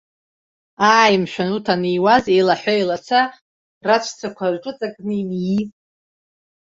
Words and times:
Ааи, 0.95 1.15
мшәан, 1.21 1.49
урҭ 1.53 1.65
аниуаз, 1.73 2.25
еилаҳәа-еилаца, 2.33 3.21
раҵәцақәа 3.85 4.53
рҿыҵакны 4.53 5.13
имии. 5.21 5.61